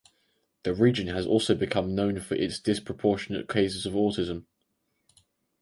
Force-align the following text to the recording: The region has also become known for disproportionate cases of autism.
The 0.63 0.73
region 0.73 1.05
has 1.09 1.27
also 1.27 1.53
become 1.53 1.93
known 1.93 2.19
for 2.21 2.35
disproportionate 2.35 3.47
cases 3.47 3.85
of 3.85 3.93
autism. 3.93 4.45